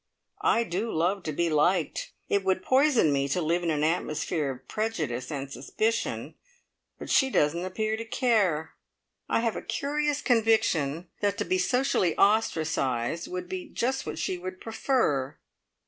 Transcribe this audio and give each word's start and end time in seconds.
I 0.41 0.63
do 0.63 0.91
love 0.91 1.21
to 1.25 1.31
be 1.31 1.51
liked; 1.51 2.11
it 2.27 2.43
would 2.43 2.63
poison 2.63 3.13
me 3.13 3.27
to 3.27 3.39
live 3.39 3.61
in 3.61 3.69
an 3.69 3.83
atmosphere 3.83 4.49
of 4.49 4.67
prejudice 4.67 5.29
and 5.31 5.51
suspicion, 5.51 6.33
but 6.97 7.11
she 7.11 7.29
doesn't 7.29 7.63
appear 7.63 7.95
to 7.97 8.03
care. 8.05 8.73
I 9.29 9.41
have 9.41 9.55
a 9.55 9.61
curious 9.61 10.19
conviction 10.23 11.07
that 11.19 11.37
to 11.37 11.45
be 11.45 11.59
socially 11.59 12.17
ostracised 12.17 13.27
would 13.27 13.47
be 13.47 13.69
just 13.69 14.07
what 14.07 14.17
she 14.17 14.39
would 14.39 14.59
prefer. 14.59 15.37